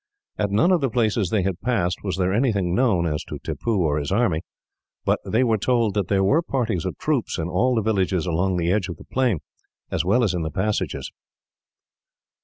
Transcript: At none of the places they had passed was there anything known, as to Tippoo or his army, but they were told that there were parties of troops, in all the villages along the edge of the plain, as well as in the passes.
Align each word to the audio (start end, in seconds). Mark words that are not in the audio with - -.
At 0.39 0.49
none 0.49 0.71
of 0.71 0.81
the 0.81 0.89
places 0.89 1.29
they 1.29 1.43
had 1.43 1.61
passed 1.61 1.99
was 2.03 2.17
there 2.17 2.33
anything 2.33 2.73
known, 2.73 3.05
as 3.05 3.23
to 3.25 3.37
Tippoo 3.37 3.81
or 3.83 3.99
his 3.99 4.11
army, 4.11 4.41
but 5.05 5.19
they 5.23 5.43
were 5.43 5.59
told 5.59 5.93
that 5.93 6.07
there 6.07 6.23
were 6.23 6.41
parties 6.41 6.85
of 6.85 6.97
troops, 6.97 7.37
in 7.37 7.47
all 7.47 7.75
the 7.75 7.83
villages 7.83 8.25
along 8.25 8.57
the 8.57 8.71
edge 8.71 8.87
of 8.89 8.97
the 8.97 9.03
plain, 9.05 9.41
as 9.91 10.03
well 10.03 10.23
as 10.23 10.33
in 10.33 10.41
the 10.41 10.49
passes. 10.49 11.11